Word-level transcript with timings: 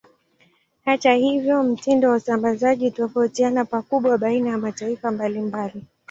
Hata 0.85 1.13
hivyo, 1.13 1.63
mtindo 1.63 2.09
wa 2.09 2.15
usambazaji 2.15 2.85
hutofautiana 2.89 3.65
pakubwa 3.65 4.17
baina 4.17 4.49
ya 4.49 4.57
mataifa 4.57 5.11
mbalimbali. 5.11 5.83